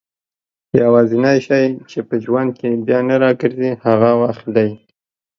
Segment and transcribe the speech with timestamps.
[0.81, 4.71] يوازينی شی چي په ژوند کي بيا نه راګرځي هغه وخت دئ